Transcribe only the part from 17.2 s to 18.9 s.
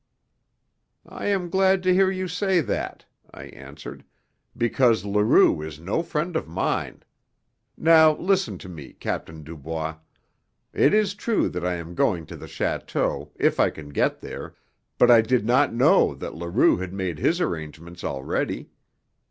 arrangements already.